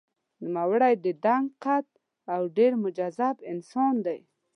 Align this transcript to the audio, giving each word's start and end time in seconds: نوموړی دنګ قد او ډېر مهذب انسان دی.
نوموړی 0.53 0.93
دنګ 1.25 1.45
قد 1.63 1.85
او 2.33 2.41
ډېر 2.57 2.71
مهذب 2.83 3.35
انسان 3.51 3.93
دی. 4.05 4.19